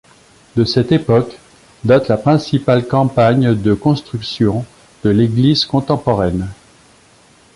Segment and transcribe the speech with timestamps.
[0.55, 1.37] De cette époque
[1.83, 4.65] date la principale campagne de construction
[5.03, 6.47] de l'église contemporaine.